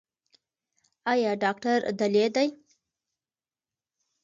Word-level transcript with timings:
ایا 1.11 1.31
ډاکټر 1.43 1.79
دلې 1.99 2.25
دی؟ 2.35 2.47